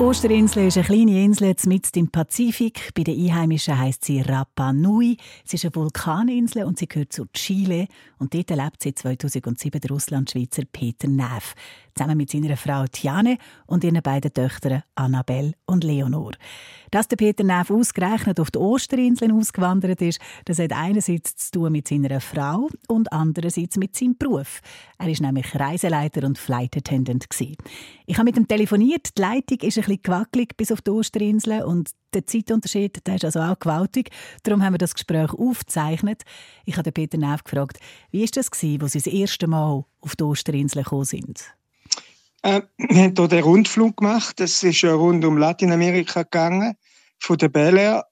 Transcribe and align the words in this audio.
Osterinsel 0.00 0.66
ist 0.66 0.78
eine 0.78 0.86
kleine 0.86 1.22
Insel 1.22 1.54
mitten 1.66 1.98
im 1.98 2.08
Pazifik. 2.08 2.90
Bei 2.94 3.04
den 3.04 3.22
Einheimischen 3.22 3.78
heisst 3.78 4.06
sie 4.06 4.22
Rapa 4.22 4.72
Nui. 4.72 5.18
Sie 5.44 5.56
ist 5.56 5.66
eine 5.66 5.74
Vulkaninsel 5.74 6.64
und 6.64 6.78
sie 6.78 6.88
gehört 6.88 7.12
zu 7.12 7.26
Chile. 7.34 7.86
Und 8.18 8.32
dort 8.32 8.48
lebt 8.48 8.82
seit 8.82 8.98
2007 8.98 9.78
der 9.78 9.90
Russlandschweizer 9.90 10.62
Peter 10.72 11.06
Neff 11.06 11.54
zusammen 11.94 12.16
mit 12.16 12.30
seiner 12.30 12.56
Frau 12.56 12.84
Tiane 12.86 13.36
und 13.66 13.84
ihren 13.84 14.00
beiden 14.02 14.32
Töchtern 14.32 14.82
Annabelle 14.94 15.52
und 15.66 15.84
Leonor. 15.84 16.32
Dass 16.90 17.08
der 17.08 17.16
Peter 17.16 17.44
Neff 17.44 17.70
ausgerechnet 17.70 18.40
auf 18.40 18.50
die 18.50 18.58
Osterinseln 18.58 19.32
ausgewandert 19.32 20.00
ist, 20.00 20.18
das 20.46 20.58
hat 20.58 20.72
einerseits 20.72 21.36
zu 21.36 21.52
tun 21.52 21.72
mit 21.72 21.88
seiner 21.88 22.20
Frau 22.20 22.68
und 22.88 23.12
andererseits 23.12 23.76
mit 23.76 23.96
seinem 23.96 24.16
Beruf. 24.16 24.60
Er 24.98 25.08
ist 25.08 25.20
nämlich 25.20 25.54
Reiseleiter 25.54 26.26
und 26.26 26.38
Flight 26.38 26.76
Attendant 26.76 27.26
Ich 28.06 28.16
habe 28.16 28.24
mit 28.24 28.36
ihm 28.36 28.48
telefoniert. 28.48 29.16
Die 29.16 29.22
Leitung 29.22 29.58
ist 29.60 29.78
ein 29.78 29.84
bisschen 29.96 30.02
gewackelig 30.02 30.56
bis 30.56 30.72
auf 30.72 30.80
die 30.82 30.90
Osterinseln 30.90 31.64
und 31.64 31.90
der 32.14 32.26
Zeitunterschied 32.26 33.06
der 33.06 33.16
ist 33.16 33.24
also 33.24 33.40
auch 33.40 33.58
gewaltig. 33.58 34.10
Darum 34.42 34.62
haben 34.62 34.74
wir 34.74 34.78
das 34.78 34.94
Gespräch 34.94 35.32
aufgezeichnet. 35.32 36.22
Ich 36.64 36.76
habe 36.76 36.92
Peter 36.92 37.18
Neff 37.18 37.44
gefragt, 37.44 37.78
wie 38.10 38.24
ist 38.24 38.36
das 38.36 38.50
gewesen, 38.50 38.82
als 38.82 38.92
Sie 38.92 38.98
das 38.98 39.06
erste 39.06 39.46
Mal 39.46 39.84
auf 40.00 40.16
die 40.16 40.24
Osterinseln 40.24 40.84
gekommen 40.84 41.04
sind? 41.04 41.54
Äh, 42.42 42.62
wir 42.78 43.02
haben 43.02 43.14
hier 43.16 43.28
den 43.28 43.42
Rundflug 43.42 43.98
gemacht. 43.98 44.40
Das 44.40 44.62
ist 44.62 44.80
ja 44.80 44.94
rund 44.94 45.24
um 45.24 45.36
Lateinamerika 45.36 46.22
gegangen, 46.22 46.74
von 47.18 47.36
der 47.36 47.48
Bel 47.48 47.76
Air 47.76 48.06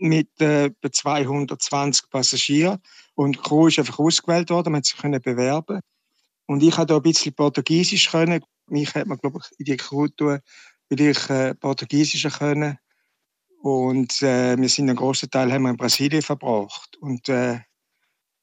mit 0.00 0.40
äh, 0.40 0.70
220 0.90 2.08
Passagieren. 2.08 2.78
Und 3.14 3.36
die 3.36 3.40
Crew 3.40 3.68
ist 3.68 3.78
einfach 3.78 3.98
ausgewählt 3.98 4.50
worden, 4.50 4.72
man 4.72 4.82
sich 4.82 4.96
können 4.96 5.20
bewerben 5.20 5.80
Und 6.46 6.62
ich 6.62 6.76
habe 6.76 6.86
da 6.86 6.96
ein 6.96 7.02
bisschen 7.02 7.34
Portugiesisch 7.34 8.10
können. 8.10 8.42
Mich 8.66 8.94
hat 8.94 9.06
man, 9.06 9.18
glaube 9.18 9.40
ich, 9.42 9.58
in 9.58 9.64
die 9.66 9.76
Crew 9.76 10.08
tun, 10.08 10.40
weil 10.90 11.00
ich 11.00 11.30
äh, 11.30 11.54
Portugiesisch 11.54 12.28
können. 12.38 12.78
Und 13.62 14.22
äh, 14.22 14.58
wir 14.58 14.68
sind 14.68 14.88
einen 14.88 14.96
großen 14.96 15.30
Teil 15.30 15.52
haben 15.52 15.62
wir 15.62 15.70
in 15.70 15.76
Brasilien 15.76 16.22
verbracht. 16.22 16.96
Und 17.00 17.28
äh, 17.28 17.60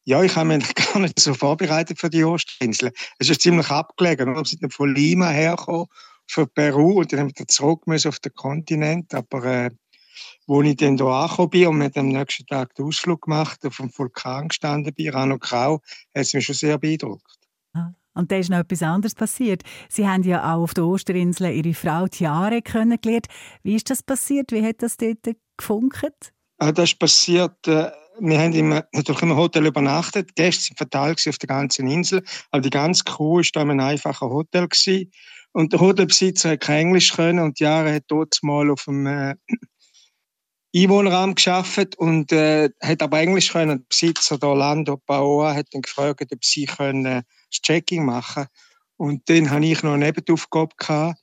ja, 0.03 0.23
ich 0.23 0.35
habe 0.35 0.57
mich 0.57 0.73
gar 0.93 0.99
nicht 0.99 1.19
so 1.19 1.33
vorbereitet 1.33 1.99
für 1.99 2.09
die 2.09 2.23
Ostinsel. 2.23 2.91
Es 3.19 3.29
ist 3.29 3.41
ziemlich 3.41 3.69
abgelegen. 3.69 4.35
Wir 4.35 4.45
sind 4.45 4.73
von 4.73 4.93
Lima 4.93 5.29
hergekommen, 5.29 5.87
von 6.27 6.49
Peru 6.53 6.99
und 6.99 7.13
dann 7.13 7.19
haben 7.19 7.33
wir 7.35 7.47
zurück 7.47 7.85
müssen 7.85 8.09
auf 8.09 8.19
den 8.19 8.33
Kontinent. 8.33 9.13
Aber 9.13 9.45
äh, 9.45 9.69
wo 10.47 10.61
ich 10.61 10.75
dann 10.75 10.97
hier 10.97 11.05
angekommen 11.05 11.49
bin 11.49 11.67
und 11.67 11.77
mit 11.77 11.97
am 11.97 12.07
nächsten 12.07 12.45
Tag 12.47 12.73
den 12.75 12.85
Ausflug 12.85 13.21
gemacht, 13.21 13.65
auf 13.65 13.77
dem 13.77 13.91
Vulkan 13.95 14.47
gestanden 14.47 14.93
bin, 14.93 15.09
Rano 15.09 15.37
Grau, 15.37 15.75
hat 15.75 15.81
es 16.13 16.33
mich 16.33 16.45
schon 16.45 16.55
sehr 16.55 16.77
beeindruckt. 16.77 17.40
Und 18.13 18.31
da 18.31 18.37
ist 18.37 18.49
noch 18.49 18.59
etwas 18.59 18.83
anderes 18.83 19.15
passiert. 19.15 19.63
Sie 19.89 20.07
haben 20.07 20.23
ja 20.23 20.53
auch 20.53 20.63
auf 20.63 20.73
der 20.73 20.85
Osterinsel 20.85 21.51
Ihre 21.51 21.73
Frau 21.73 22.07
Tiare 22.07 22.61
kennengelernt. 22.61 23.27
Wie 23.63 23.75
ist 23.75 23.89
das 23.89 24.03
passiert? 24.03 24.51
Wie 24.51 24.65
hat 24.65 24.81
das 24.81 24.97
dort 24.97 25.35
gefunkt? 25.57 26.33
Ah, 26.57 26.71
das 26.71 26.91
ist 26.91 26.99
passiert 26.99 27.67
äh, 27.67 27.89
wir 28.19 28.39
haben 28.39 28.53
immer, 28.53 28.85
natürlich 28.93 29.21
im 29.21 29.35
Hotel 29.35 29.65
übernachtet. 29.65 30.29
Die 30.29 30.43
Gäste 30.43 30.63
sind 30.63 30.77
verteilt 30.77 31.23
auf 31.27 31.37
der 31.37 31.47
ganzen 31.47 31.87
Insel. 31.87 32.23
Aber 32.51 32.61
die 32.61 32.69
ganze 32.69 33.03
Crew 33.03 33.37
war 33.37 33.43
da 33.53 33.61
in 33.61 33.71
einem 33.71 33.79
einfachen 33.79 34.29
Hotel. 34.29 34.67
Und 35.53 35.73
der 35.73 35.79
Hotelbesitzer 35.79 36.51
hat 36.51 36.61
kein 36.61 36.87
Englisch 36.87 37.13
können 37.13 37.39
und 37.39 37.59
Jahre 37.59 37.93
hat 37.93 38.03
dort 38.07 38.37
mal 38.41 38.69
auf 38.69 38.85
dem 38.85 39.05
äh, 39.05 39.35
Einwohnerraum 40.73 41.35
geschafft 41.35 41.97
und 41.97 42.31
äh, 42.31 42.69
hat 42.81 43.01
aber 43.01 43.19
Englisch 43.19 43.51
können. 43.51 43.79
Der 43.79 43.85
Besitzer, 43.89 44.37
der 44.37 44.49
Orlando 44.49 44.97
Paoa, 44.97 45.53
hat 45.53 45.67
dann 45.71 45.81
gefragt, 45.81 46.31
ob 46.31 46.45
sie 46.45 46.65
können, 46.65 47.05
äh, 47.05 47.23
das 47.49 47.61
Checking 47.61 48.05
machen 48.05 48.47
Und 48.95 49.29
dann 49.29 49.49
hatte 49.49 49.65
ich 49.65 49.83
noch 49.83 49.93
eine 49.93 50.05
Nebenaufgabe. 50.05 51.15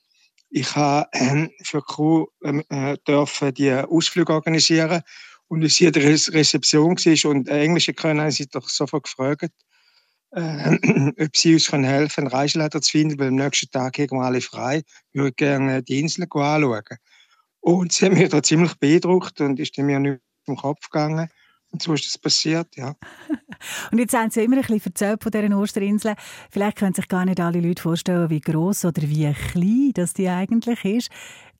Ich 0.51 0.75
habe 0.75 1.07
äh, 1.13 1.47
für 1.63 1.79
die 1.79 1.93
Crew 1.93 2.25
ähm, 2.43 2.63
äh, 2.69 2.97
dürfen 3.07 3.53
die 3.53 3.71
Ausflüge 3.71 4.33
organisieren 4.33 5.01
und 5.47 5.61
wie 5.61 5.69
sie 5.69 5.85
in 5.85 5.93
Rezeption 5.93 6.95
war 6.95 7.31
und 7.31 7.47
Englische 7.49 7.93
können, 7.93 8.21
haben 8.21 8.31
sie 8.31 8.47
doch 8.47 8.69
sofort 8.69 9.03
gefragt, 9.03 9.49
äh, 10.31 10.77
ob 11.23 11.35
sie 11.35 11.53
uns 11.53 11.67
können 11.67 11.83
helfen 11.83 12.15
können, 12.15 12.27
einen 12.27 12.35
Reiseleiter 12.41 12.81
zu 12.81 12.91
finden, 12.91 13.19
weil 13.19 13.29
am 13.29 13.35
nächsten 13.35 13.69
Tag 13.71 13.93
gehen 13.93 14.09
wir 14.11 14.21
alle 14.21 14.41
frei. 14.41 14.83
Wir 15.11 15.23
würden 15.23 15.35
gerne 15.35 15.83
die 15.83 15.99
Insel 15.99 16.23
anschauen. 16.23 16.83
Und 17.61 17.91
sie 17.91 18.05
haben 18.05 18.17
mich 18.17 18.29
da 18.29 18.41
ziemlich 18.41 18.75
beeindruckt 18.75 19.41
und 19.41 19.59
ist 19.59 19.77
mir 19.77 19.99
nicht 19.99 20.21
vom 20.45 20.55
Kopf 20.55 20.89
gegangen. 20.89 21.29
Und 21.71 21.83
so 21.83 21.93
ist 21.93 22.05
das 22.05 22.17
passiert, 22.17 22.75
ja. 22.77 22.95
und 23.91 23.99
jetzt 23.99 24.15
haben 24.15 24.31
Sie 24.31 24.43
immer 24.43 24.55
ein 24.55 24.61
bisschen 24.63 24.81
erzählt 24.85 25.21
von 25.21 25.31
dieser 25.31 25.55
Osterinsel. 25.57 26.15
Vielleicht 26.49 26.77
können 26.77 26.95
sich 26.95 27.07
gar 27.07 27.25
nicht 27.25 27.39
alle 27.39 27.59
Leute 27.59 27.81
vorstellen, 27.81 28.29
wie 28.31 28.41
groß 28.41 28.85
oder 28.85 29.03
wie 29.03 29.31
klein 29.33 29.91
das 29.93 30.13
die 30.13 30.29
eigentlich 30.29 30.83
ist. 30.83 31.09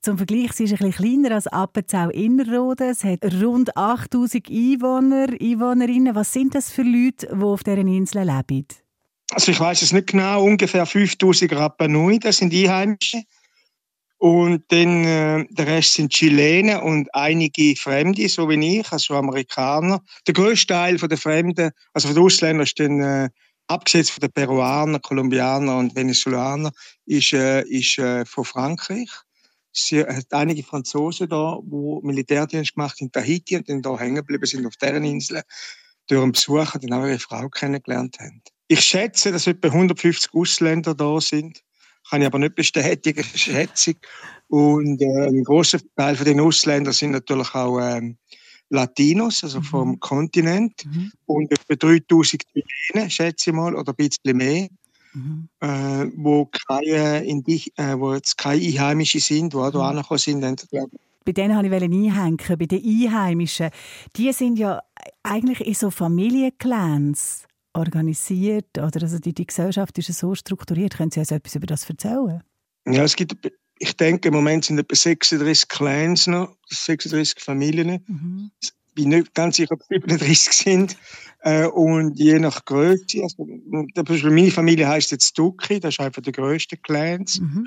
Zum 0.02 0.16
Vergleich, 0.16 0.52
sie 0.52 0.64
ist 0.64 0.72
ein 0.72 0.78
bisschen 0.78 1.20
kleiner 1.20 1.34
als 1.34 1.46
Appenzell-Innerrhoden. 1.46 2.88
Es 2.88 3.04
hat 3.04 3.22
rund 3.40 3.76
8000 3.76 4.48
Einwohner, 4.48 5.26
Einwohnerinnen. 5.40 6.14
Was 6.14 6.32
sind 6.32 6.54
das 6.54 6.72
für 6.72 6.82
Leute, 6.82 7.28
die 7.32 7.44
auf 7.44 7.62
dieser 7.62 7.78
Insel 7.78 8.24
leben? 8.24 8.66
Also 9.32 9.52
ich 9.52 9.60
weiß 9.60 9.82
es 9.82 9.92
nicht 9.92 10.08
genau, 10.08 10.42
ungefähr 10.42 10.86
5000 10.86 11.52
Rapa 11.52 11.86
Nui, 11.86 12.18
das 12.18 12.38
sind 12.38 12.52
Einheimische. 12.52 13.22
Und 14.20 14.64
dann 14.68 15.04
äh, 15.04 15.46
der 15.48 15.66
Rest 15.66 15.94
sind 15.94 16.12
Chilenen 16.12 16.78
und 16.82 17.08
einige 17.14 17.74
Fremde, 17.74 18.28
so 18.28 18.50
wie 18.50 18.78
ich, 18.78 18.92
also 18.92 19.14
Amerikaner. 19.14 20.02
Der 20.26 20.34
größte 20.34 20.74
Teil 20.74 20.98
der 20.98 21.16
Fremden, 21.16 21.70
also 21.94 22.08
von 22.08 22.14
den 22.14 22.24
Ausländern, 22.24 22.64
ist 22.64 22.78
dann, 22.78 23.00
äh, 23.00 23.30
abgesetzt 23.66 24.10
von 24.10 24.20
den 24.20 24.30
Peruaner, 24.30 24.98
Kolumbianer 25.00 25.78
und 25.78 25.96
Venezuelaner, 25.96 26.70
ist, 27.06 27.32
äh, 27.32 27.62
ist 27.62 27.98
äh, 27.98 28.26
von 28.26 28.44
Frankreich. 28.44 29.08
Es 29.72 29.90
hat 29.90 30.26
einige 30.32 30.64
Franzosen 30.64 31.30
da, 31.30 31.58
die 31.62 32.06
Militärdienst 32.06 32.74
gemacht 32.74 33.00
haben 33.00 33.06
in 33.06 33.12
Tahiti 33.12 33.56
und 33.56 33.70
dann 33.70 33.80
da 33.80 33.98
hängen 33.98 34.16
geblieben 34.16 34.44
sind 34.44 34.66
auf 34.66 34.76
deren 34.76 35.04
Inseln, 35.04 35.42
durch 36.08 36.22
einen 36.22 36.32
Besuch 36.32 36.72
dann 36.72 36.92
auch 36.92 37.06
ihre 37.06 37.18
Frau 37.18 37.48
kennengelernt 37.48 38.18
haben. 38.20 38.42
Ich 38.68 38.82
schätze, 38.82 39.32
dass 39.32 39.46
etwa 39.46 39.68
150 39.68 40.34
Ausländer 40.34 40.94
da 40.94 41.20
sind. 41.22 41.62
Kann 42.10 42.22
ich 42.22 42.26
aber 42.26 42.38
nicht 42.38 42.56
bestätigen, 42.56 43.24
Schätzung. 43.24 43.94
Und 44.48 45.00
äh, 45.00 45.28
ein 45.28 45.44
großer 45.44 45.78
Teil 45.96 46.16
von 46.16 46.26
den 46.26 46.40
Ausländern 46.40 46.92
sind 46.92 47.12
natürlich 47.12 47.54
auch 47.54 47.78
ähm, 47.80 48.16
Latinos, 48.68 49.44
also 49.44 49.60
mhm. 49.60 49.64
vom 49.64 50.00
Kontinent. 50.00 50.84
Mhm. 50.84 51.12
Und 51.26 51.52
etwa 51.52 51.74
3000 51.74 52.42
Chilenen, 52.52 53.10
schätze 53.10 53.50
ich 53.50 53.56
mal, 53.56 53.74
oder 53.74 53.92
ein 53.92 53.96
bisschen 53.96 54.36
mehr 54.36 54.68
mhm. 55.12 55.48
äh, 55.60 56.06
wo, 56.16 56.46
keine, 56.68 57.24
in 57.24 57.42
die, 57.42 57.72
äh, 57.76 57.98
wo 57.98 58.14
jetzt 58.14 58.36
keine 58.36 58.64
Einheimischen 58.64 59.20
sind, 59.20 59.52
die 59.52 59.56
auch 59.56 59.72
mhm. 59.72 59.80
angekommen 59.80 60.18
sind. 60.18 60.66
Bei 61.24 61.32
denen 61.32 61.56
wollte 61.56 61.84
ich 61.84 61.92
einhängen, 61.92 62.38
bei 62.58 62.66
den 62.66 62.82
Einheimischen. 62.84 63.70
Die 64.16 64.32
sind 64.32 64.58
ja 64.58 64.82
eigentlich 65.22 65.66
in 65.66 65.74
so 65.74 65.90
Familienclans 65.90 67.46
organisiert, 67.72 68.66
oder 68.78 69.02
also 69.02 69.18
die, 69.18 69.32
die 69.32 69.46
Gesellschaft 69.46 69.96
ist 69.98 70.12
so 70.12 70.34
strukturiert. 70.34 70.96
Können 70.96 71.10
Sie 71.10 71.20
uns 71.20 71.30
etwas 71.30 71.54
über 71.54 71.66
das 71.66 71.88
erzählen? 71.88 72.42
Ja, 72.86 73.04
es 73.04 73.16
gibt, 73.16 73.36
ich 73.78 73.96
denke, 73.96 74.28
im 74.28 74.34
Moment 74.34 74.64
sind 74.64 74.78
etwa 74.78 74.94
36 74.94 75.68
Clans 75.68 76.26
noch, 76.26 76.56
36 76.68 77.40
Familien. 77.40 78.04
Mhm. 78.06 78.50
Ich 78.60 78.72
bin 78.94 79.10
nicht 79.10 79.34
ganz 79.34 79.56
sicher, 79.56 79.72
ob 79.72 79.80
es 79.82 79.88
37 79.88 80.52
sind. 80.52 80.96
Äh, 81.42 81.66
und 81.66 82.18
je 82.18 82.38
nach 82.38 82.64
Größe, 82.64 83.22
also, 83.22 83.46
zum 83.94 84.04
Beispiel 84.04 84.30
meine 84.30 84.50
Familie 84.50 84.88
heißt 84.88 85.10
jetzt 85.12 85.38
Duki, 85.38 85.80
das 85.80 85.94
ist 85.94 86.00
einfach 86.00 86.22
der 86.22 86.32
größte 86.32 86.76
Clans. 86.76 87.40
Mhm. 87.40 87.66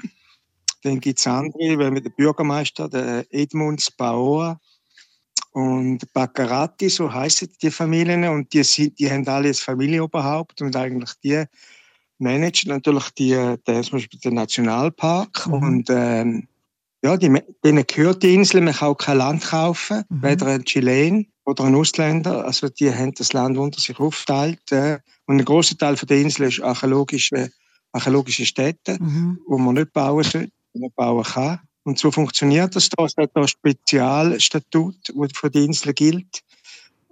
Dann 0.83 0.99
gibt 0.99 1.19
es 1.19 1.27
andere, 1.27 1.95
wie 1.95 2.01
der 2.01 2.09
Bürgermeister, 2.09 2.89
der 2.89 3.25
Edmunds 3.29 3.89
Baoa 3.89 4.59
und 5.53 5.99
Baccarati, 6.13 6.89
so 6.89 7.13
heißen 7.13 7.47
die 7.61 7.71
Familien. 7.71 8.25
Und 8.25 8.51
die, 8.53 8.63
sind, 8.63 8.99
die 8.99 9.09
haben 9.09 9.27
alle 9.27 9.49
das 9.49 9.59
Familienoberhaupt 9.59 10.61
und 10.61 10.75
eigentlich 10.75 11.11
die 11.23 11.45
managen 12.17 12.69
natürlich 12.69 13.09
die, 13.11 13.31
der, 13.31 13.83
zum 13.83 13.91
Beispiel 13.97 14.19
den 14.19 14.33
Nationalpark. 14.33 15.47
Mhm. 15.47 15.53
Und 15.53 15.89
ähm, 15.91 16.47
ja, 17.03 17.17
die, 17.17 17.31
denen 17.63 17.85
gehört 17.85 18.23
die 18.23 18.33
Insel, 18.33 18.61
man 18.61 18.73
kann 18.73 18.89
auch 18.89 18.97
kein 18.97 19.17
Land 19.17 19.43
kaufen, 19.43 20.03
mhm. 20.09 20.23
weder 20.23 20.47
ein 20.47 20.65
Chilen 20.65 21.27
oder 21.45 21.65
ein 21.65 21.75
Ausländer. 21.75 22.45
Also 22.45 22.69
die 22.69 22.91
haben 22.91 23.13
das 23.13 23.33
Land 23.33 23.57
unter 23.57 23.79
sich 23.79 23.99
aufgeteilt. 23.99 24.71
Äh, 24.71 24.99
und 25.27 25.39
ein 25.39 25.45
großer 25.45 25.77
Teil 25.77 25.97
von 25.97 26.07
der 26.07 26.17
Insel 26.17 26.47
ist 26.47 26.61
archäologische, 26.61 27.51
archäologische 27.91 28.45
Städte, 28.45 28.97
mhm. 28.99 29.39
wo 29.47 29.59
man 29.59 29.75
nicht 29.75 29.93
bauen 29.93 30.23
sollte, 30.23 30.49
nicht 30.73 30.95
bauen 30.95 31.23
kann. 31.23 31.59
Und 31.83 31.99
so 31.99 32.11
funktioniert 32.11 32.75
das 32.75 32.89
da. 32.89 33.05
Es 33.05 33.15
hat 33.17 33.31
da 33.33 33.41
ein 33.41 33.47
Spezialstatut, 33.47 34.95
das 35.07 35.31
für 35.35 35.49
die 35.49 35.65
Insel 35.65 35.93
gilt, 35.93 36.41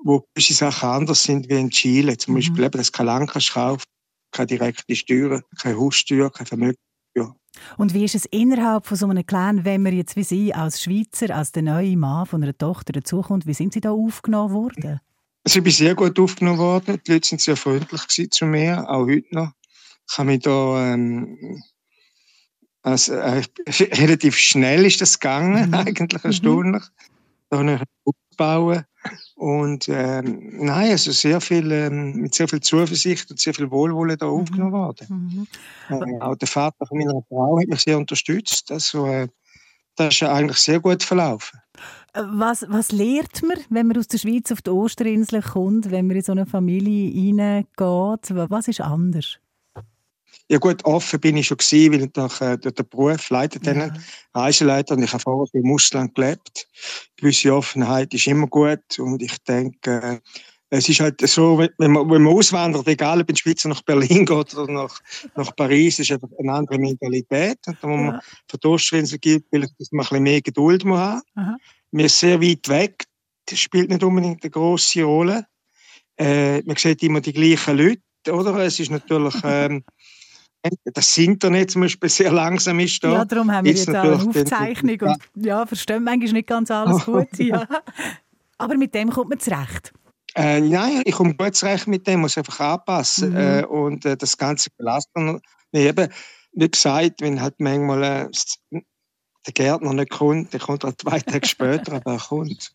wo 0.04 0.26
gewisse 0.34 0.54
Sachen 0.54 0.90
anders 0.90 1.24
sind 1.24 1.50
wie 1.50 1.60
in 1.60 1.70
Chile. 1.70 2.18
Zum 2.18 2.34
mhm. 2.34 2.38
Beispiel, 2.38 2.64
eben, 2.64 2.78
dass 2.78 2.92
kein 2.92 3.08
Land 3.08 3.32
kaufen, 3.32 3.84
keine 4.32 4.48
direkte 4.48 4.96
Steuern, 4.96 5.44
keine 5.60 5.78
Haussteuer, 5.78 6.32
kein 6.32 6.48
Vermögen. 6.48 6.78
Und 7.78 7.94
wie 7.94 8.06
ist 8.06 8.16
es 8.16 8.26
innerhalb 8.26 8.86
von 8.86 8.98
so 8.98 9.08
einem 9.08 9.26
Clan, 9.26 9.66
wenn 9.66 9.84
man 9.84 9.96
jetzt 9.96 10.16
wie 10.16 10.24
Sie 10.24 10.54
als 10.54 10.82
Schweizer, 10.82 11.36
als 11.36 11.52
der 11.52 11.64
neue 11.64 11.98
Mann 11.98 12.26
von 12.26 12.42
einer 12.42 12.58
Tochter 12.58 12.94
dazukommt, 12.94 13.46
wie 13.46 13.54
sind 13.54 13.74
Sie 13.74 13.82
da 13.82 13.92
aufgenommen 13.92 14.54
worden? 14.54 15.00
Also 15.44 15.60
ich 15.60 15.64
bin 15.64 15.74
sehr 15.74 15.96
gut 15.96 16.20
aufgenommen 16.20 16.60
worden. 16.60 17.00
Die 17.06 17.12
Leute 17.12 17.28
sind 17.28 17.42
sehr 17.42 17.58
freundlich 17.58 18.32
zu 18.32 18.46
mir, 18.46 18.90
auch 18.90 19.06
heute 19.06 19.28
noch. 19.32 19.52
Ich 20.10 20.18
habe 20.18 20.28
mich 20.28 20.42
da 20.42 20.94
ähm, 20.94 21.62
also, 22.84 23.14
äh, 23.14 23.44
relativ 23.68 24.38
schnell 24.38 24.86
ist 24.86 25.02
das 25.02 25.20
gegangen, 25.20 25.70
mhm. 25.70 25.74
eigentlich 25.74 26.24
mhm. 26.24 26.30
erstaunlich. 26.30 26.84
Mhm. 26.84 27.68
Da 27.68 27.82
aufbauen. 28.06 28.86
Und 29.36 29.90
ähm, 29.90 30.66
nein, 30.66 30.92
also 30.92 31.12
sehr 31.12 31.42
viel, 31.42 31.72
ähm, 31.72 32.14
mit 32.14 32.36
sehr 32.36 32.48
viel 32.48 32.62
Zuversicht 32.62 33.30
und 33.32 33.40
sehr 33.40 33.54
viel 33.54 33.72
Wohlwollen 33.72 34.18
da 34.18 34.28
mhm. 34.28 34.42
aufgenommen 34.42 34.72
worden. 34.72 35.48
Mhm. 35.90 35.98
Äh, 36.02 36.22
auch 36.22 36.36
der 36.36 36.48
Vater 36.48 36.86
von 36.86 36.98
meiner 36.98 37.22
Frau 37.28 37.60
hat 37.60 37.68
mich 37.68 37.82
sehr 37.82 37.98
unterstützt. 37.98 38.72
Also, 38.72 39.08
äh, 39.08 39.28
das 39.96 40.16
ist 40.16 40.24
eigentlich 40.24 40.58
sehr 40.58 40.80
gut 40.80 41.04
verlaufen. 41.04 41.60
Äh, 42.14 42.22
was, 42.26 42.66
was 42.70 42.92
lernt 42.92 43.42
man, 43.44 43.58
wenn 43.70 43.88
man 43.88 43.98
aus 43.98 44.08
der 44.08 44.20
Schweiz 44.20 44.52
auf 44.52 44.62
die 44.62 44.70
Osterinsel 44.70 45.42
kommt, 45.42 45.90
wenn 45.90 46.08
man 46.08 46.18
in 46.18 46.22
so 46.22 46.32
eine 46.32 46.46
Familie 46.46 47.12
hineingeht? 47.12 47.70
Was 47.78 48.68
ist 48.68 48.82
anders? 48.82 49.40
Ja 50.50 50.58
gut, 50.58 50.84
offen 50.86 51.20
bin 51.20 51.38
ich 51.38 51.48
schon 51.48 51.58
gewesen, 51.58 51.94
weil 51.94 52.02
ich 52.04 52.12
doch, 52.12 52.42
äh, 52.42 52.58
der 52.58 52.84
Beruf 52.84 53.30
leitet 53.30 53.66
ja. 53.66 53.74
den 53.74 54.04
Reiseleiter 54.34 54.96
und 54.96 55.04
ich 55.04 55.14
habe 55.14 55.24
vorher 55.24 55.48
im 55.54 55.72
Ausland 55.72 56.14
gelebt. 56.16 56.68
Gewisse 57.18 57.56
Offenheit 57.56 58.14
ist 58.14 58.28
immer 58.28 58.48
gut 58.48 59.00
und 59.00 59.22
ich 59.22 59.38
denke, 59.44 60.02
äh, 60.02 60.20
es 60.74 60.88
ist 60.88 61.02
halt 61.02 61.20
so, 61.28 61.58
wenn 61.58 61.92
man, 61.92 62.10
wenn 62.10 62.22
man 62.22 62.34
auswandert, 62.34 62.88
egal 62.88 63.20
ob 63.20 63.30
in 63.30 63.36
die 63.36 63.42
Schweiz 63.42 63.66
nach 63.66 63.82
Berlin 63.82 64.26
geht 64.26 64.56
oder 64.56 64.72
nach, 64.72 65.00
nach 65.36 65.54
Paris, 65.56 66.00
ist 66.00 66.12
einfach 66.12 66.30
eine 66.40 66.54
andere 66.54 66.80
Mentalität. 66.80 67.60
Und 67.68 67.78
da 67.82 67.88
muss 67.88 68.00
man 68.00 68.14
ja. 68.16 68.22
für 68.50 68.58
die 68.58 68.68
Ostrinsel 68.68 69.20
gibt, 69.20 69.50
vielleicht, 69.50 69.78
dass 69.78 69.92
man 69.92 70.06
ein 70.06 70.10
bisschen 70.10 70.24
mehr 70.24 70.42
Geduld 70.42 70.86
muss 70.86 70.98
haben. 70.98 71.22
Aha. 71.36 71.58
Wir 71.92 72.08
sind 72.08 72.20
sehr 72.20 72.42
weit 72.42 72.70
weg. 72.70 73.04
Das 73.48 73.60
spielt 73.60 73.90
nicht 73.90 74.02
unbedingt 74.02 74.44
eine 74.44 74.50
grosse 74.50 75.04
Rolle. 75.04 75.46
Äh, 76.18 76.62
man 76.62 76.78
sieht 76.78 77.04
immer 77.04 77.20
die 77.20 77.34
gleichen 77.34 77.78
Leute, 77.78 78.02
oder? 78.30 78.56
Es 78.60 78.80
ist 78.80 78.92
natürlich, 78.92 79.36
ähm, 79.44 79.84
das 80.94 81.18
Internet 81.18 81.72
zum 81.72 81.82
Beispiel 81.82 82.10
sehr 82.10 82.32
langsam 82.32 82.80
ist 82.80 83.04
da. 83.04 83.14
Ja, 83.14 83.26
darum 83.26 83.52
haben 83.52 83.66
wir 83.66 83.72
jetzt, 83.72 83.88
jetzt 83.88 83.98
auch 83.98 84.04
eine 84.04 84.22
Aufzeichnung 84.22 85.00
und 85.02 85.46
ja, 85.46 85.66
verstehen 85.66 86.04
manchmal 86.04 86.34
nicht 86.34 86.48
ganz 86.48 86.70
alles 86.70 87.06
gut. 87.06 87.28
Ja. 87.38 87.68
Aber 88.58 88.78
mit 88.78 88.94
dem 88.94 89.10
kommt 89.10 89.30
man 89.30 89.40
zurecht. 89.40 89.92
Äh, 90.36 90.62
nein, 90.62 91.02
ich 91.06 91.16
komme 91.16 91.36
gut 91.36 91.56
zurecht 91.56 91.88
mit 91.88 92.08
dem, 92.08 92.22
muss 92.22 92.38
einfach 92.38 92.60
anpassen. 92.60 93.32
Mhm. 93.32 93.38
Äh, 93.38 93.66
und 93.66 94.06
äh, 94.06 94.16
das 94.16 94.38
Ganze 94.38 94.70
belastet 94.78 95.16
mich 95.16 95.42
eben. 95.74 96.10
Wie 96.54 96.70
gesagt, 96.70 97.22
wenn 97.22 97.42
halt 97.42 97.56
manchmal 97.60 98.04
äh, 98.04 98.82
der 99.46 99.54
Gärtner 99.54 99.94
nicht 99.94 100.12
kommt, 100.12 100.54
der 100.54 100.60
kommt 100.60 100.84
halt 100.84 101.02
zwei 101.02 101.20
Tage 101.20 101.48
später, 101.48 101.94
aber 101.94 102.14
er 102.14 102.20
kommt. 102.20 102.72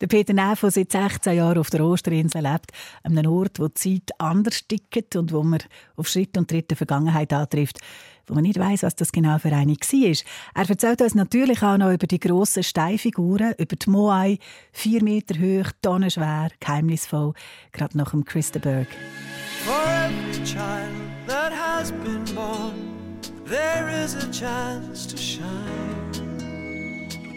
Der 0.00 0.08
Peter 0.08 0.34
Neff, 0.34 0.60
der 0.60 0.70
seit 0.70 0.92
16 0.92 1.36
Jahren 1.36 1.56
auf 1.56 1.70
der 1.70 1.82
Osterinsel 1.82 2.42
lebt, 2.42 2.70
an 3.02 3.16
einem 3.16 3.32
Ort, 3.32 3.58
wo 3.58 3.68
die 3.68 3.74
Zeit 3.74 4.10
anders 4.18 4.66
tickt 4.68 5.16
und 5.16 5.32
wo 5.32 5.42
man 5.42 5.60
auf 5.96 6.08
Schritt 6.08 6.36
und 6.36 6.50
Tritt 6.50 6.68
der 6.68 6.76
Vergangenheit 6.76 7.32
antrifft, 7.32 7.78
wo 8.26 8.34
man 8.34 8.42
nicht 8.42 8.58
weiß, 8.58 8.82
was 8.82 8.94
das 8.94 9.10
genau 9.10 9.38
für 9.38 9.52
eine 9.52 9.72
war. 9.72 10.16
Er 10.54 10.68
erzählt 10.68 11.00
uns 11.00 11.14
natürlich 11.14 11.62
auch 11.62 11.78
noch 11.78 11.92
über 11.92 12.06
die 12.06 12.20
grossen 12.20 12.62
Steinfiguren, 12.62 13.54
über 13.56 13.76
die 13.76 13.88
Moai, 13.88 14.38
vier 14.70 15.02
Meter 15.02 15.38
hoch, 15.38 15.72
tonnenschwer, 15.80 16.50
geheimnisvoll, 16.60 17.32
gerade 17.72 17.96
nach 17.96 18.10
dem 18.10 18.26
Christenberg. 18.26 18.88
For 19.64 19.72
every 19.72 20.44
child 20.44 20.92
that 21.26 21.52
has 21.52 21.90
been 21.90 22.22
born, 22.34 23.18
there 23.46 23.88
is 24.04 24.14
a 24.14 24.30
chance 24.30 25.06
to 25.06 25.16
shine. 25.16 26.15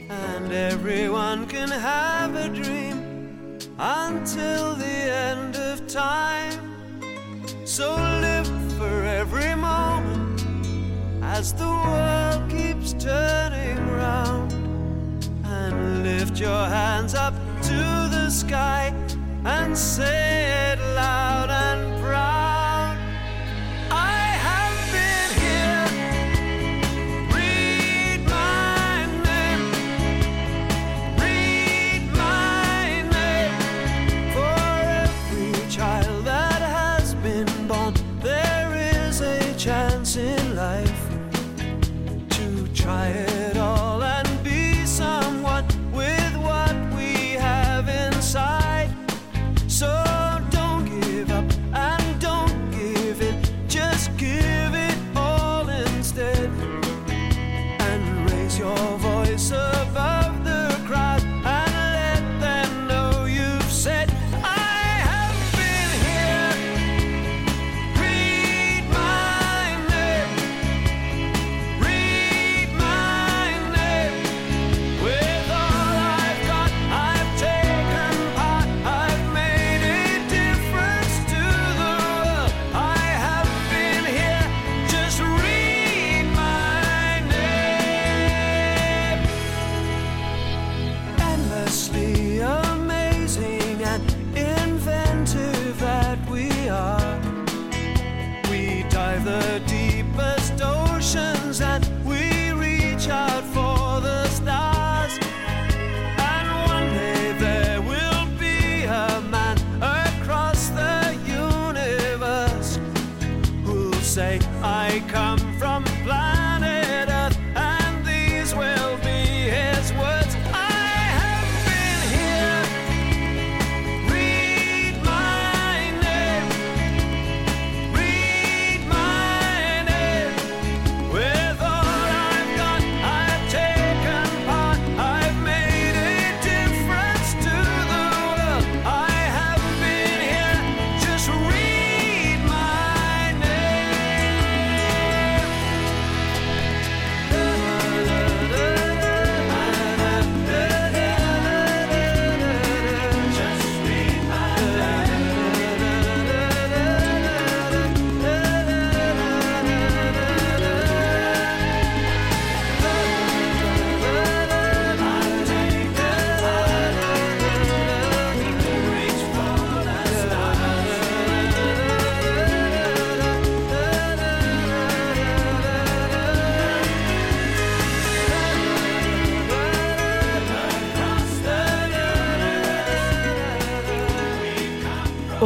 And 0.09 0.51
everyone 0.51 1.45
can 1.45 1.69
have 1.69 2.33
a 2.35 2.50
dream 2.50 3.59
until 3.77 4.73
the 4.73 4.85
end 4.85 5.56
of 5.56 5.85
time. 5.88 6.59
So 7.63 7.95
live 7.95 8.47
for 8.77 9.03
every 9.06 9.53
moment 9.53 10.44
as 11.21 11.53
the 11.53 11.67
world 11.67 12.50
keeps 12.50 12.94
turning 12.94 13.77
round. 13.89 14.51
And 15.45 16.03
lift 16.03 16.39
your 16.39 16.65
hands 16.65 17.13
up 17.13 17.35
to 17.63 17.77
the 18.09 18.29
sky 18.31 18.94
and 19.45 19.77
say 19.77 20.38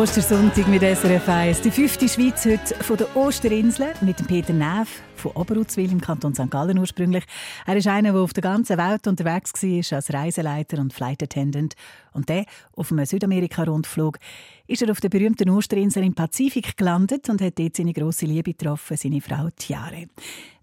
Ostersonntag 0.04 0.68
mit 0.68 0.82
SRF 0.82 1.30
1. 1.30 1.62
Die 1.62 1.72
fünfte 1.72 2.10
Schweiz 2.10 2.44
heute 2.44 2.76
von 2.84 2.98
der 2.98 3.16
Osterinsel 3.16 3.94
mit 4.02 4.18
Peter 4.28 4.52
Neff 4.52 5.02
von 5.16 5.32
Oberutzwil 5.32 5.90
im 5.90 6.02
Kanton 6.02 6.36
St. 6.36 6.52
Gallen 6.52 6.78
ursprünglich. 6.78 7.24
Er 7.66 7.78
ist 7.78 7.88
einer, 7.88 8.12
der 8.12 8.20
auf 8.20 8.34
der 8.34 8.44
ganzen 8.44 8.78
Welt 8.78 9.08
unterwegs 9.08 9.54
war 9.64 9.96
als 9.96 10.14
Reiseleiter 10.14 10.80
und 10.80 10.92
Flight 10.92 11.24
Attendant. 11.24 11.76
Und 12.12 12.28
der 12.28 12.44
auf 12.76 12.92
einem 12.92 13.06
Südamerika-Rundflug 13.06 14.20
ist 14.68 14.82
er 14.82 14.92
auf 14.92 15.00
der 15.00 15.08
berühmten 15.08 15.50
Osterinsel 15.50 16.04
im 16.04 16.16
Pazifik 16.16 16.76
gelandet 16.76 17.30
und 17.30 17.42
hat 17.42 17.58
dort 17.58 17.78
seine 17.78 17.94
grosse 17.94 18.26
Liebe 18.26 18.52
getroffen, 18.52 18.98
seine 18.98 19.22
Frau 19.22 19.52
Tiare. 19.56 20.08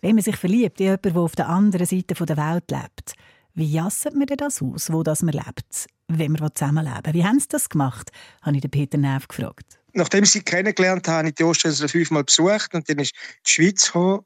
Wenn 0.02 0.16
man 0.16 0.22
sich 0.22 0.36
verliebt 0.36 0.80
in 0.80 0.84
jemanden, 0.84 1.14
der 1.14 1.22
auf 1.22 1.34
der 1.34 1.48
anderen 1.48 1.86
Seite 1.86 2.14
der 2.14 2.36
Welt 2.36 2.70
lebt, 2.70 3.14
wie 3.54 3.70
jasset 3.70 4.14
man 4.14 4.26
denn 4.26 4.36
das 4.36 4.62
aus, 4.62 4.92
wo 4.92 5.02
das 5.02 5.22
man 5.22 5.34
lebt, 5.34 5.86
wenn 6.08 6.32
man 6.32 6.54
zusammenleben 6.54 7.14
Wie 7.14 7.24
haben 7.24 7.40
sie 7.40 7.48
das 7.48 7.68
gemacht? 7.68 8.10
habe 8.42 8.56
ich 8.56 8.62
den 8.62 8.70
Peter 8.70 8.98
Neff 8.98 9.28
gefragt. 9.28 9.80
Nachdem 9.92 10.24
ich 10.24 10.30
sie 10.30 10.42
kennengelernt 10.42 11.08
habe, 11.08 11.18
habe 11.18 11.28
ich 11.28 11.34
die 11.34 11.44
Osterinsel 11.44 11.88
fünfmal 11.88 12.24
besucht 12.24 12.74
und 12.74 12.88
dann 12.88 12.98
ist 12.98 13.12
die 13.46 13.50
Schweiz 13.50 13.86
gekommen. 13.86 14.24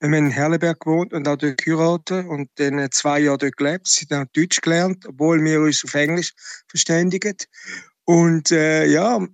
Wir 0.00 0.08
haben 0.08 0.14
in 0.14 0.30
Herleberg 0.30 0.80
gewohnt 0.80 1.12
und 1.12 1.26
auch 1.28 1.36
dort 1.36 1.58
geheiratet 1.58 2.26
und 2.26 2.50
dann 2.56 2.90
zwei 2.90 3.20
Jahre 3.20 3.38
dort 3.38 3.56
gelebt. 3.56 3.86
Sie 3.86 4.06
haben 4.10 4.28
Deutsch 4.32 4.60
gelernt, 4.60 5.06
obwohl 5.06 5.42
wir 5.42 5.60
uns 5.60 5.84
auf 5.84 5.94
Englisch 5.94 6.32
verständigen. 6.68 7.36
Und 8.04 8.50
äh, 8.50 8.86
ja, 8.86 9.24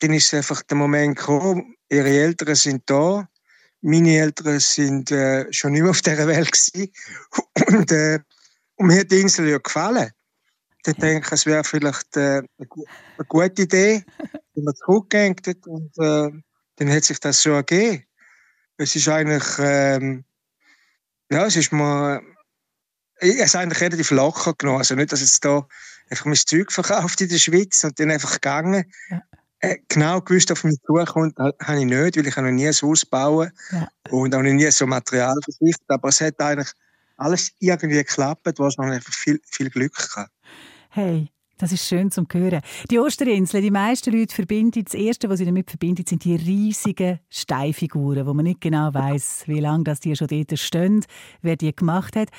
dann 0.00 0.12
ist 0.12 0.34
einfach 0.34 0.62
der 0.62 0.76
Moment 0.76 1.18
gekommen, 1.18 1.76
ihre 1.88 2.08
Eltern 2.08 2.54
sind 2.54 2.82
da, 2.86 3.28
meine 3.80 4.16
Eltern 4.16 4.60
sind 4.60 5.10
äh, 5.10 5.52
schon 5.52 5.72
mehr 5.72 5.90
auf 5.90 6.02
dieser 6.02 6.26
Welt 6.26 6.50
gewesen. 6.52 6.92
Und 7.66 7.90
äh, 7.92 8.20
und 8.82 8.88
mir 8.88 8.98
hat 8.98 9.12
die 9.12 9.20
Insel 9.20 9.48
ja 9.48 9.58
gefallen. 9.58 10.10
Ja. 10.84 10.92
denke 10.94 11.24
ich, 11.24 11.32
es 11.32 11.46
wäre 11.46 11.62
vielleicht 11.62 12.16
äh, 12.16 12.42
eine, 12.58 13.26
gute 13.28 13.62
Idee, 13.62 14.04
wenn 14.54 14.64
man 14.64 14.74
zurückgehen 14.74 15.36
und 15.66 15.96
äh, 15.98 16.30
dann 16.76 16.92
hat 16.92 17.04
sich 17.04 17.20
das 17.20 17.40
so 17.40 17.50
ergeben. 17.50 18.02
Es 18.78 18.96
ist 18.96 19.06
eigentlich, 19.06 19.44
ähm, 19.60 20.24
ja, 21.30 21.46
es 21.46 21.54
ist 21.54 21.70
mal, 21.70 22.20
ich 23.20 23.34
habe 23.34 23.42
es 23.42 23.54
eigentlich 23.54 23.80
relativ 23.80 24.10
locker 24.10 24.54
genommen. 24.58 24.78
Also 24.78 24.96
nicht, 24.96 25.12
dass 25.12 25.20
jetzt 25.20 25.44
da 25.44 25.64
einfach 26.10 26.24
mein 26.24 26.34
Zeug 26.34 26.72
verkauft 26.72 27.20
in 27.20 27.28
der 27.28 27.38
Schweiz 27.38 27.84
und 27.84 28.00
dann 28.00 28.10
einfach 28.10 28.32
gegangen. 28.32 28.90
Ja. 29.10 29.22
Äh, 29.60 29.76
genau 29.86 30.20
gewusst, 30.20 30.50
auf 30.50 30.64
mich 30.64 30.80
zukommt, 30.84 31.38
habe 31.38 31.54
ich 31.78 31.84
nicht, 31.84 32.16
weil 32.16 32.26
ich 32.26 32.36
noch 32.36 32.50
nie 32.50 32.66
ein 32.66 32.74
Haus 32.74 33.06
bauen 33.06 33.52
ja. 33.70 33.88
und 34.10 34.34
auch 34.34 34.42
noch 34.42 34.50
nie 34.50 34.68
so 34.72 34.88
Material 34.88 35.38
verpflichtet. 35.44 35.88
Aber 35.88 36.08
es 36.08 36.20
hat 36.20 36.40
eigentlich 36.40 36.72
alles 37.16 37.52
irgendwie 37.58 37.96
geklappt, 37.96 38.46
hast 38.58 38.78
noch 38.78 38.86
einfach 38.86 39.12
viel, 39.12 39.40
viel 39.44 39.70
Glück 39.70 39.94
gehabt. 39.94 40.32
Hey, 40.90 41.28
das 41.62 41.70
ist 41.70 41.86
schön 41.86 42.10
zum 42.10 42.26
hören. 42.32 42.60
Die 42.90 42.98
Osterinsel, 42.98 43.62
die 43.62 43.70
meisten 43.70 44.12
Leute 44.12 44.34
verbinden, 44.34 44.84
das 44.84 44.94
Erste, 44.94 45.28
was 45.28 45.38
sie 45.38 45.44
damit 45.44 45.70
verbinden, 45.70 46.04
sind 46.04 46.24
die 46.24 46.34
riesigen 46.34 47.20
Steinfiguren, 47.30 48.26
wo 48.26 48.34
man 48.34 48.44
nicht 48.44 48.60
genau 48.60 48.92
weiß, 48.92 49.44
wie 49.46 49.60
lange 49.60 49.84
das 49.84 50.00
die 50.00 50.16
schon 50.16 50.26
dort 50.26 50.58
stehen, 50.58 51.04
wer 51.40 51.56
die 51.56 51.74
gemacht 51.74 52.16
hat. 52.16 52.30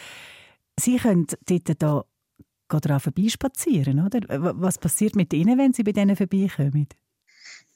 Sie 0.78 0.98
können 0.98 1.28
dort 1.46 1.82
da 1.82 2.04
daran 2.68 3.00
vorbeispazieren, 3.00 4.06
oder? 4.06 4.22
Was 4.60 4.78
passiert 4.78 5.16
mit 5.16 5.32
ihnen, 5.32 5.58
wenn 5.58 5.74
sie 5.74 5.84
bei 5.84 5.92
denen 5.92 6.16
vorbeikommen? 6.16 6.88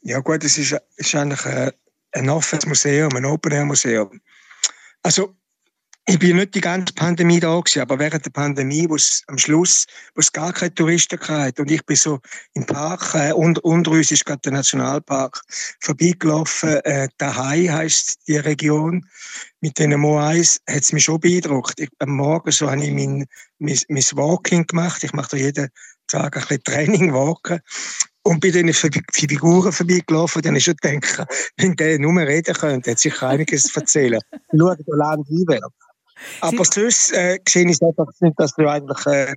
Ja 0.02 0.20
gut, 0.20 0.44
es 0.44 0.58
ist, 0.58 0.76
ist 0.96 1.16
eigentlich 1.16 1.46
ein, 1.46 1.72
ein 2.12 2.30
offenes 2.30 2.66
Museum, 2.66 3.16
ein 3.16 3.26
Open-Air-Museum. 3.26 4.20
Also 5.02 5.36
ich 6.10 6.20
bin 6.20 6.38
nicht 6.38 6.56
die 6.56 6.62
ganze 6.62 6.94
Pandemie 6.94 7.42
da 7.42 7.60
gewesen, 7.60 7.82
aber 7.82 8.00
während 8.00 8.26
der 8.26 8.30
Pandemie, 8.30 8.88
wo 8.90 8.96
es 8.96 9.24
am 9.28 9.38
Schluss, 9.38 9.86
wo 10.16 10.22
es 10.22 10.32
gar 10.32 10.54
keine 10.54 10.74
Touristen 10.74 11.20
gab 11.20 11.60
und 11.60 11.70
ich 11.70 11.86
bin 11.86 11.98
so 11.98 12.22
im 12.54 12.66
Park, 12.66 13.14
äh, 13.14 13.34
unter, 13.34 13.64
unter 13.66 13.92
uns 13.92 14.10
ist 14.10 14.26
gerade 14.26 14.40
der 14.46 14.54
Nationalpark 14.54 15.42
vorbeigelaufen, 15.82 16.80
äh, 16.86 17.10
Dahai 17.18 17.68
heisst 17.68 18.26
die 18.26 18.38
Region, 18.38 19.06
mit 19.60 19.78
den 19.80 20.00
Moais 20.00 20.62
hat 20.70 20.82
es 20.82 20.94
mich 20.94 21.04
schon 21.04 21.20
beeindruckt. 21.20 21.78
Ich, 21.78 21.90
am 22.00 22.12
Morgen 22.12 22.52
so 22.52 22.72
habe 22.72 22.86
ich 22.86 22.94
mein, 22.94 23.26
mein, 23.60 23.80
mein 23.90 24.04
Walking 24.14 24.66
gemacht, 24.66 25.04
ich 25.04 25.12
mache 25.12 25.32
da 25.32 25.38
jeden 25.38 25.68
Tag 26.08 26.38
ein 26.38 26.42
bisschen 26.42 26.64
Training, 26.64 27.14
Walken 27.14 27.60
und 28.24 28.40
bin 28.40 28.54
dann 28.54 28.72
für 28.72 28.90
Figuren 29.12 29.74
vorbeigelaufen, 29.74 30.42
dann 30.42 30.56
ist 30.56 30.64
schon 30.64 30.76
gedacht, 30.82 31.28
wenn 31.58 31.76
der 31.76 32.00
nur 32.00 32.16
reden 32.22 32.56
könnte, 32.56 32.92
hätte 32.92 33.02
sich 33.02 33.22
einiges 33.22 33.76
erzählen. 33.76 34.22
Schau, 34.58 34.74
der 34.74 34.96
Land 34.96 35.28
einwärts. 35.30 35.87
Aber 36.42 36.66
sonst 36.66 37.12
äh, 37.14 37.40
sehe 37.48 37.70
ich 37.70 37.82
einfach, 37.82 38.08
sind 38.14 38.34
das 38.38 38.54
ja 38.58 38.72
eigentlich 38.72 39.06
äh, 39.06 39.36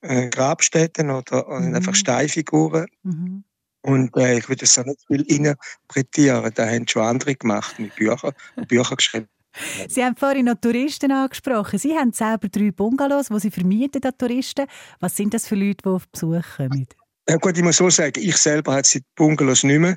äh, 0.00 0.28
Grabstätten 0.28 1.10
oder, 1.10 1.46
mhm. 1.48 1.74
einfach 1.74 1.94
Steinfiguren. 1.94 2.86
Mhm. 3.02 3.44
Und 3.82 4.16
äh, 4.16 4.38
ich 4.38 4.48
würde 4.48 4.64
es 4.64 4.78
auch 4.78 4.84
nicht 4.84 5.00
viel 5.06 5.22
interpretieren. 5.22 6.50
Da 6.54 6.66
haben 6.66 6.86
schon 6.88 7.02
andere 7.02 7.34
gemacht 7.34 7.78
mit 7.78 7.94
Büchern, 7.94 8.32
Bücher 8.68 8.96
geschrieben. 8.96 9.28
Sie 9.88 10.04
haben 10.04 10.16
vorhin 10.16 10.44
noch 10.46 10.56
Touristen 10.60 11.10
angesprochen. 11.10 11.78
Sie 11.78 11.96
haben 11.96 12.12
selber 12.12 12.48
drei 12.48 12.70
Bungalows, 12.70 13.28
die 13.28 13.40
Sie 13.40 13.50
vermieten 13.50 14.02
an 14.04 14.12
Touristen. 14.16 14.66
Was 15.00 15.16
sind 15.16 15.34
das 15.34 15.48
für 15.48 15.54
Leute, 15.54 15.78
die 15.84 15.88
auf 15.88 16.08
Besuch 16.08 16.44
kommen? 16.56 16.86
Ja 17.28 17.36
gut, 17.36 17.56
ich 17.56 17.64
muss 17.64 17.76
so 17.76 17.90
sagen, 17.90 18.20
ich 18.22 18.36
selber 18.36 18.72
habe 18.72 18.82
die 18.82 19.02
Bungalows 19.14 19.64
nicht 19.64 19.78
mehr. 19.78 19.96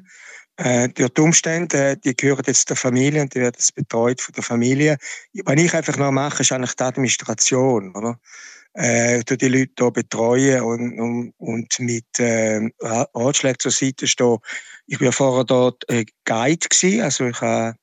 Äh, 0.63 0.89
die 0.89 1.08
Umstände, 1.20 1.98
die 1.98 2.15
gehören 2.15 2.44
jetzt 2.46 2.70
der 2.70 2.75
Familie 2.75 3.24
und 3.24 3.34
die 3.34 3.39
werden 3.39 3.56
jetzt 3.58 3.74
betreut 3.74 4.22
von 4.22 4.34
der 4.34 4.44
Familie. 4.44 4.98
Was 5.46 5.56
ich 5.60 5.74
einfach 5.74 5.98
noch 5.98 6.12
mache, 6.12 6.44
ist 6.44 6.51
eigentlich 6.51 6.75
die 6.75 6.84
Administration, 6.84 7.96
oder? 7.96 8.20
Äh, 8.74 9.24
die 9.24 9.48
Leute 9.48 9.72
hier 9.80 9.91
betreuen 9.91 10.62
und, 10.62 11.00
und, 11.00 11.34
und 11.38 11.80
mit 11.80 12.20
äh, 12.20 12.70
Ratschlägen 12.80 13.58
zur 13.58 13.72
Seite 13.72 14.06
stehen. 14.06 14.38
Ich 14.86 15.01
war 15.01 15.12
vorher 15.12 15.46
dort 15.46 15.84
äh, 15.89 16.06
Guide 16.25 16.68
gewesen, 16.70 17.01
also 17.01 17.25
ich 17.25 17.41
habe 17.41 17.75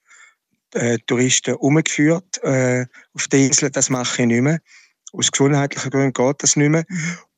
äh, 0.74 0.98
Touristen 1.06 1.56
umgeführt 1.56 2.40
äh, 2.44 2.86
auf 3.12 3.26
der 3.26 3.40
Insel. 3.40 3.70
Das 3.70 3.90
mache 3.90 4.22
ich 4.22 4.28
nicht 4.28 4.40
mehr. 4.40 4.60
Aus 5.12 5.32
gesundheitlichen 5.32 5.90
Gründen 5.90 6.12
geht 6.12 6.42
das 6.44 6.54
nicht 6.54 6.70
mehr. 6.70 6.84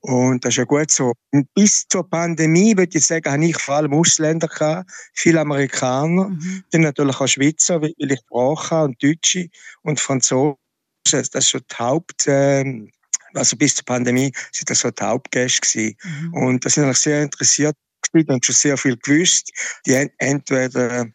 Und 0.02 0.45
das 0.45 0.54
ist 0.54 0.59
ja 0.59 0.64
gut 0.64 0.90
so. 0.90 1.12
bis 1.54 1.87
zur 1.88 2.09
Pandemie, 2.09 2.76
würde 2.76 2.97
ich 2.97 3.07
sagen, 3.07 3.30
habe 3.30 3.45
ich 3.45 3.59
vor 3.59 3.76
allem 3.76 3.92
Ausländer 3.92 4.49
gehabt, 4.49 4.90
viele 5.14 5.40
Amerikaner, 5.40 6.28
mhm. 6.28 6.64
dann 6.71 6.80
natürlich 6.83 7.21
auch 7.21 7.26
Schweizer, 7.26 7.83
weil 7.83 7.92
ich 7.97 8.19
Sprache 8.19 8.85
und 8.85 9.02
Deutsche 9.02 9.49
und 9.83 10.00
Franzosen. 10.00 10.57
Das 11.04 11.28
ist 11.28 11.50
schon 11.50 11.62
die 11.71 11.76
Haupt, 11.76 12.26
äh, 12.26 12.64
also 13.35 13.57
bis 13.57 13.76
zur 13.76 13.85
Pandemie 13.85 14.33
sind 14.52 14.71
das 14.71 14.80
so 14.80 14.90
die 14.90 15.02
Hauptgäste 15.02 15.61
gewesen. 15.61 15.97
Mhm. 16.02 16.35
Und 16.35 16.64
das 16.64 16.75
sind 16.75 16.85
eigentlich 16.85 16.99
sehr 16.99 17.23
interessiert 17.23 17.76
und 18.12 18.45
schon 18.45 18.54
sehr 18.54 18.76
viel 18.76 18.97
gewusst. 18.97 19.52
Die 19.87 20.09
entweder 20.19 21.07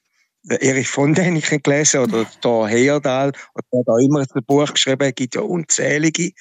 Erich 0.47 0.87
von 0.87 1.13
den 1.13 1.35
ich 1.37 1.49
gelesen 1.49 2.01
oder 2.01 2.25
da 2.41 2.67
Heyerdahl 2.67 3.29
oder 3.29 3.65
wer 3.71 3.83
da 3.85 3.97
immer 3.97 4.19
ein 4.19 4.43
Buch 4.45 4.71
geschrieben 4.71 5.07
hat, 5.07 5.15
gibt 5.15 5.35
ja 5.35 5.41
unzählige. 5.41 6.31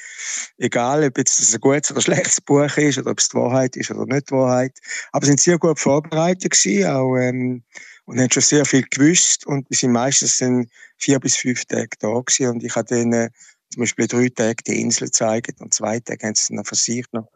Egal, 0.59 1.05
ob 1.05 1.17
jetzt 1.17 1.55
ein 1.55 1.61
gutes 1.61 1.91
oder 1.91 2.03
schlechtes 2.03 2.41
Buch 2.41 2.77
ist 2.77 2.99
oder 2.99 3.11
ob 3.11 3.19
es 3.19 3.29
die 3.31 3.37
Wahrheit 3.37 3.77
ist 3.77 3.91
oder 3.91 4.05
nicht 4.07 4.31
die 4.31 4.35
Wahrheit. 4.35 4.79
Aber 5.13 5.25
sie 5.25 5.31
sind 5.31 5.41
sehr 5.41 5.59
gut 5.59 5.79
vorbereitet 5.79 6.51
gewesen, 6.51 6.87
auch, 6.87 7.17
ähm, 7.17 7.63
und 8.05 8.21
haben 8.21 8.31
schon 8.31 8.43
sehr 8.43 8.65
viel 8.67 8.85
gewusst 8.91 9.47
und 9.47 9.69
die 9.71 9.75
sind 9.75 9.93
meistens 9.93 10.37
dann 10.39 10.67
vier 10.99 11.19
bis 11.19 11.37
fünf 11.37 11.65
Tage 11.65 11.89
da 11.99 12.21
gewesen 12.21 12.49
und 12.49 12.65
ich 12.65 12.77
habe 12.77 12.87
denen 12.87 13.31
zum 13.71 13.81
Beispiel 13.81 14.07
drei 14.07 14.29
Tage 14.29 14.63
die 14.67 14.81
Insel 14.81 15.07
gezeigt 15.07 15.61
und 15.61 15.73
zwei 15.73 16.01
Tage 16.01 16.27
haben 16.27 16.35
sie 16.35 16.55
dann 16.55 16.65
für 16.65 16.75
sich 16.75 17.07
noch, 17.13 17.29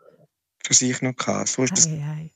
für 0.62 0.74
sich 0.74 1.00
noch 1.00 1.16
gehabt. 1.16 1.48
So 1.48 1.64
ist 1.64 1.72
das 1.72 1.86
hey, 1.86 2.30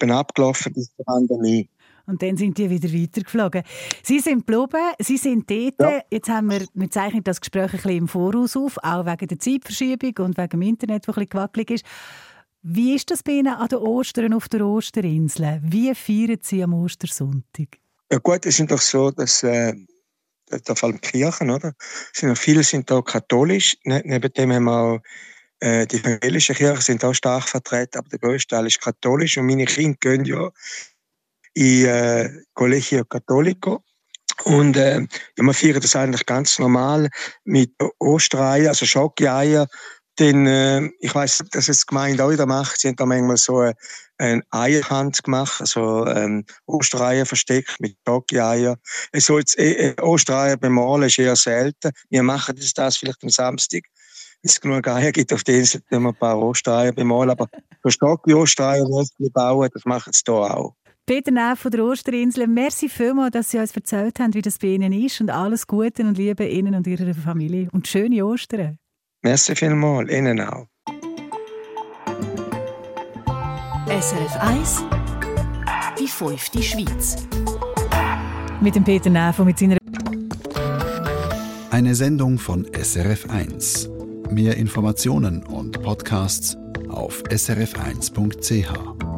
hey. 0.00 0.10
abgelaufen 0.10 0.72
bis 0.72 0.94
zur 0.94 1.04
Pandemie. 1.04 1.68
Und 2.06 2.22
dann 2.22 2.36
sind 2.36 2.58
die 2.58 2.68
wieder 2.68 2.92
weitergeflogen. 2.92 3.62
Sie 4.02 4.20
sind 4.20 4.46
geblieben, 4.46 4.92
Sie 4.98 5.16
sind 5.16 5.50
dort. 5.50 5.80
Ja. 5.80 6.02
Jetzt 6.10 6.28
haben 6.28 6.50
wir, 6.50 6.66
wir 6.74 6.90
zeichnen 6.90 7.24
das 7.24 7.40
Gespräch 7.40 7.72
ein 7.72 7.76
bisschen 7.76 7.96
im 7.96 8.08
Voraus 8.08 8.56
auf, 8.56 8.78
auch 8.82 9.06
wegen 9.06 9.28
der 9.28 9.38
Zeitverschiebung 9.38 10.26
und 10.26 10.36
wegen 10.36 10.50
dem 10.50 10.62
Internet, 10.62 11.08
das 11.08 11.16
ein 11.16 11.20
bisschen 11.20 11.30
gewackelig 11.30 11.70
ist. 11.70 11.84
Wie 12.62 12.94
ist 12.94 13.10
das 13.10 13.22
bei 13.22 13.32
Ihnen 13.32 13.54
an 13.54 13.68
den 13.68 13.78
Ostern 13.78 14.32
auf 14.32 14.48
der 14.48 14.66
Osterinsel? 14.66 15.60
Wie 15.62 15.94
feiern 15.94 16.38
Sie 16.40 16.62
am 16.62 16.74
Ostersonntag? 16.74 17.78
Ja 18.10 18.18
gut, 18.18 18.46
es 18.46 18.58
ist 18.58 18.70
doch 18.70 18.80
so, 18.80 19.10
dass 19.10 19.42
äh, 19.42 19.74
da 20.64 20.74
vor 20.74 20.88
allem 20.88 21.00
Kirchen, 21.00 21.50
oder? 21.50 21.74
Sind 22.12 22.38
viele 22.38 22.62
sind 22.62 22.90
da 22.90 23.02
katholisch. 23.02 23.76
Ne, 23.84 24.02
neben 24.04 24.32
dem 24.32 24.52
haben 24.52 24.64
wir 24.64 24.80
auch 24.80 25.00
äh, 25.60 25.86
die 25.86 25.96
evangelischen 25.96 26.54
Kirchen 26.54 26.82
sind 26.82 27.04
auch 27.04 27.14
stark 27.14 27.48
vertreten, 27.48 27.98
aber 27.98 28.08
der 28.08 28.18
größte 28.18 28.54
Teil 28.54 28.66
ist 28.66 28.80
katholisch. 28.80 29.36
Und 29.38 29.46
meine 29.46 29.64
Kinder 29.64 29.96
gehen 30.00 30.24
ja 30.24 30.50
in 31.54 31.86
äh, 31.86 32.30
Collegio 32.54 33.04
Cattolico. 33.04 33.82
Und 34.44 34.76
äh, 34.76 35.00
ja, 35.00 35.06
wir 35.44 35.54
feiern 35.54 35.80
das 35.80 35.96
eigentlich 35.96 36.26
ganz 36.26 36.58
normal 36.58 37.08
mit 37.44 37.72
Ostereier, 37.98 38.70
also 38.70 38.84
Schokoeier. 38.84 39.66
Denn 40.18 40.46
äh, 40.46 40.88
ich 41.00 41.14
weiß, 41.14 41.44
dass 41.50 41.68
es 41.68 41.80
die 41.80 41.86
Gemeinde 41.86 42.24
auch 42.24 42.30
wieder 42.30 42.46
macht. 42.46 42.80
Sie 42.80 42.88
haben 42.88 42.96
da 42.96 43.06
manchmal 43.06 43.36
so 43.36 43.60
eine, 43.60 43.74
eine 44.18 44.42
Eierhand 44.50 45.22
gemacht, 45.24 45.60
also 45.60 46.06
ähm, 46.06 46.44
Ostereier 46.66 47.26
versteckt 47.26 47.74
mit 47.80 47.96
Schokoeier. 48.06 48.76
Also 49.12 49.38
jetzt, 49.38 49.58
äh, 49.58 49.94
Ostereier 50.00 50.56
bemalen 50.56 51.04
ist 51.04 51.18
eher 51.18 51.34
selten. 51.34 51.90
Wir 52.10 52.22
machen 52.22 52.54
das, 52.56 52.72
das 52.74 52.96
vielleicht 52.96 53.22
am 53.22 53.30
Samstag 53.30 53.84
es 54.44 54.60
genug 54.60 54.86
Eier 54.86 55.10
gibt 55.10 55.32
auf 55.32 55.42
der 55.42 55.56
Insel, 55.56 55.80
können 55.88 56.02
wir 56.02 56.10
ein 56.10 56.16
paar 56.16 56.38
Ostereier 56.38 56.92
bemalen. 56.92 57.30
Aber 57.30 57.48
für 57.82 57.90
Stocki 57.90 58.34
Ostereier 58.34 58.84
bauen, 59.32 59.70
das 59.72 59.84
machen 59.84 60.12
sie 60.12 60.22
hier 60.26 60.34
auch. 60.34 60.74
Peter 61.06 61.30
Neff 61.30 61.60
von 61.60 61.70
der 61.70 61.84
Osterinsel, 61.84 62.46
merci 62.46 62.88
vielmals, 62.88 63.32
dass 63.32 63.50
Sie 63.50 63.58
uns 63.58 63.76
erzählt 63.76 64.18
haben, 64.20 64.32
wie 64.32 64.40
das 64.40 64.56
bei 64.56 64.68
Ihnen 64.68 64.90
ist 64.94 65.20
und 65.20 65.28
alles 65.28 65.66
Gute 65.66 66.02
und 66.02 66.16
Liebe 66.16 66.48
Ihnen 66.48 66.74
und 66.74 66.86
Ihrer 66.86 67.12
Familie 67.12 67.68
und 67.72 67.86
schöne 67.86 68.24
Ostern. 68.24 68.78
Merci 69.22 69.54
vielmals, 69.54 70.10
Ihnen 70.10 70.40
auch. 70.40 70.66
SRF 73.86 74.36
1 74.40 74.82
Die 76.00 76.08
fünfte 76.08 76.62
Schweiz 76.62 77.28
Mit 78.62 78.74
dem 78.74 78.84
Peter 78.84 79.10
Neff 79.10 79.38
und 79.38 79.46
mit 79.46 79.58
seiner 79.58 79.76
Eine 81.70 81.94
Sendung 81.94 82.38
von 82.38 82.66
SRF 82.72 83.28
1. 83.28 83.90
Mehr 84.30 84.56
Informationen 84.56 85.42
und 85.42 85.82
Podcasts 85.82 86.56
auf 86.88 87.22
srf1.ch. 87.24 89.13